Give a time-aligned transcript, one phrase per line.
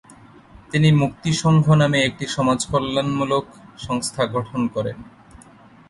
[0.71, 3.45] তিনি ‘মুক্তি সংঘ’ নামে একটি সমাজকল্যাণমূলক
[3.77, 4.97] সংস্থা গঠন করেন।